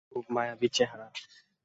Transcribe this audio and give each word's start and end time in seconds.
খুব 0.09 0.25
মায়াবী 0.29 0.67
চেহারা। 0.73 1.07